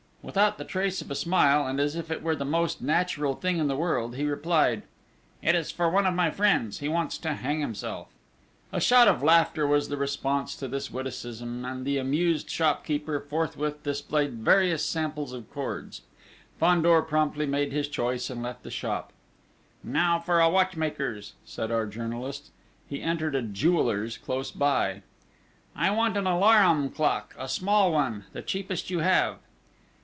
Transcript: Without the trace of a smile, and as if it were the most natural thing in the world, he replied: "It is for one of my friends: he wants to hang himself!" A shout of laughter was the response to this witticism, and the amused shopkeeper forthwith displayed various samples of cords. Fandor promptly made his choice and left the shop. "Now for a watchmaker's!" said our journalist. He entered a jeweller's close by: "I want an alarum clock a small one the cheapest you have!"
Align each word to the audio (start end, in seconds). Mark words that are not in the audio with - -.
Without 0.23 0.59
the 0.59 0.65
trace 0.65 1.01
of 1.01 1.09
a 1.09 1.15
smile, 1.15 1.65
and 1.65 1.79
as 1.79 1.95
if 1.95 2.11
it 2.11 2.21
were 2.21 2.35
the 2.35 2.45
most 2.45 2.79
natural 2.79 3.33
thing 3.33 3.57
in 3.57 3.67
the 3.67 3.75
world, 3.75 4.15
he 4.15 4.23
replied: 4.27 4.83
"It 5.41 5.55
is 5.55 5.71
for 5.71 5.89
one 5.89 6.05
of 6.05 6.13
my 6.13 6.29
friends: 6.29 6.77
he 6.77 6.87
wants 6.87 7.17
to 7.17 7.33
hang 7.33 7.59
himself!" 7.59 8.07
A 8.71 8.79
shout 8.79 9.07
of 9.07 9.23
laughter 9.23 9.65
was 9.65 9.89
the 9.89 9.97
response 9.97 10.55
to 10.57 10.67
this 10.67 10.91
witticism, 10.91 11.65
and 11.65 11.83
the 11.85 11.97
amused 11.97 12.51
shopkeeper 12.51 13.19
forthwith 13.19 13.81
displayed 13.81 14.35
various 14.35 14.85
samples 14.85 15.33
of 15.33 15.51
cords. 15.51 16.03
Fandor 16.59 17.01
promptly 17.01 17.47
made 17.47 17.71
his 17.71 17.87
choice 17.87 18.29
and 18.29 18.43
left 18.43 18.61
the 18.61 18.69
shop. 18.69 19.11
"Now 19.83 20.19
for 20.19 20.39
a 20.39 20.47
watchmaker's!" 20.51 21.33
said 21.45 21.71
our 21.71 21.87
journalist. 21.87 22.51
He 22.87 23.01
entered 23.01 23.33
a 23.33 23.41
jeweller's 23.41 24.19
close 24.19 24.51
by: 24.51 25.01
"I 25.75 25.89
want 25.89 26.15
an 26.15 26.27
alarum 26.27 26.91
clock 26.91 27.35
a 27.39 27.49
small 27.49 27.91
one 27.91 28.25
the 28.33 28.43
cheapest 28.43 28.91
you 28.91 28.99
have!" 28.99 29.39